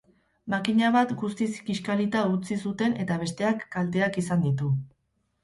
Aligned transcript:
Makina 0.51 0.87
bat 0.95 1.11
guztiz 1.23 1.49
kiskalita 1.67 2.23
utzi 2.31 2.57
zuten 2.65 2.97
eta 3.05 3.19
besteak 3.27 3.63
kalteak 3.77 4.19
izan 4.25 4.45
ditu. 4.49 4.73